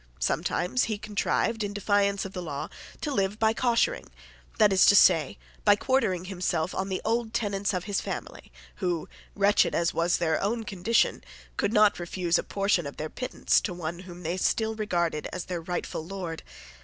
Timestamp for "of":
2.25-2.33, 7.71-7.83, 12.87-12.97